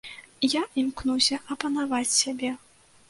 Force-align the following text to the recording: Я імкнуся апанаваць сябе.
Я 0.53 0.61
імкнуся 0.83 1.39
апанаваць 1.57 2.17
сябе. 2.21 2.51